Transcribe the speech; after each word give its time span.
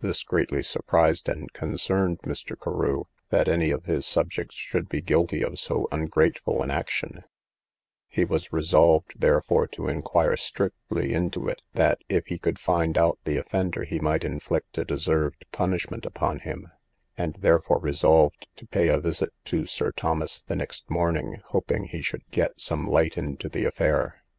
This 0.00 0.22
greatly 0.24 0.62
surprised 0.62 1.28
and 1.28 1.52
concerned 1.52 2.20
Mr. 2.20 2.58
Carew, 2.58 3.04
that 3.28 3.48
any 3.48 3.70
of 3.70 3.84
his 3.84 4.06
subjects 4.06 4.54
should 4.56 4.88
be 4.88 5.02
guilty 5.02 5.42
of 5.44 5.58
so 5.58 5.88
ungrateful 5.92 6.62
an 6.62 6.70
action: 6.70 7.22
he 8.08 8.24
was 8.24 8.50
resolved 8.50 9.12
therefore 9.14 9.66
to 9.72 9.88
inquire 9.88 10.38
strictly 10.38 11.12
into 11.12 11.48
it, 11.48 11.60
that, 11.74 11.98
if 12.08 12.28
he 12.28 12.38
could 12.38 12.58
find 12.58 12.96
out 12.96 13.18
the 13.24 13.36
offender, 13.36 13.84
he 13.84 14.00
might 14.00 14.24
inflict 14.24 14.78
a 14.78 14.86
deserved 14.86 15.44
punishment 15.52 16.06
upon 16.06 16.38
him; 16.38 16.68
and 17.18 17.34
therefore 17.40 17.78
resolved 17.78 18.46
to 18.56 18.66
pay 18.66 18.88
a 18.88 18.98
visit 18.98 19.34
to 19.44 19.66
Sir 19.66 19.92
Thomas 19.92 20.40
the 20.40 20.56
next 20.56 20.88
morning, 20.88 21.42
hoping 21.48 21.84
he 21.84 22.00
should 22.00 22.24
get 22.30 22.58
some 22.58 22.86
light 22.88 23.18
into 23.18 23.50
the 23.50 23.66
affair. 23.66 24.22